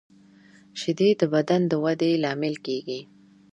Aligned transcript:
شیدې 0.79 1.09
د 1.19 1.21
بدن 1.33 1.61
د 1.67 1.73
ودې 1.83 2.11
لامل 2.23 2.55
کېږي 2.65 2.99